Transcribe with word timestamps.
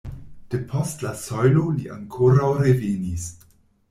De 0.51 0.57
post 0.69 1.03
la 1.07 1.11
sojlo 1.23 1.65
li 1.75 1.85
ankoraŭ 1.97 2.47
revenis. 2.61 3.27